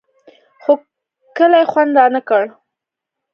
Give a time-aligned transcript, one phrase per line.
[0.63, 0.73] خو
[1.37, 2.43] کلي خوند رانه کړ.